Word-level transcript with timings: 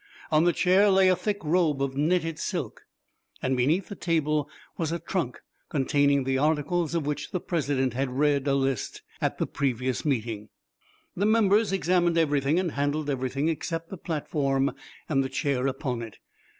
On 0.31 0.45
the 0.45 0.51
chair 0.51 0.89
lay 0.89 1.09
a 1.09 1.15
thick 1.15 1.37
robe 1.43 1.79
of 1.79 1.95
knitted 1.95 2.39
silk. 2.39 2.87
Beneath 3.43 3.87
the 3.87 3.93
table 3.93 4.49
was 4.75 4.91
a 4.91 4.97
trunk 4.97 5.39
containing 5.69 6.23
the 6.23 6.39
articles 6.39 6.95
of 6.95 7.05
which 7.05 7.29
the 7.29 7.39
President 7.39 7.93
had 7.93 8.09
read 8.17 8.47
a 8.47 8.55
list 8.55 9.03
at 9.21 9.37
the 9.37 9.45
previous 9.45 10.03
meeting. 10.03 10.49
The 11.15 11.27
members 11.27 11.71
examined 11.71 12.17
everything 12.17 12.59
and 12.59 12.71
handled 12.71 13.11
everything 13.11 13.47
except 13.47 13.91
the 13.91 13.95
platform 13.97 14.71
and 15.07 15.23
the 15.23 15.29
chair 15.29 15.67
upon 15.67 16.01
it. 16.01 16.17